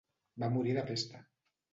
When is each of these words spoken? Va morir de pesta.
Va 0.43 0.47
morir 0.55 0.73
de 0.77 0.85
pesta. 0.87 1.21